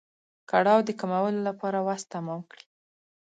[0.49, 2.65] کړاو د کمولو لپاره وس تمام کړي.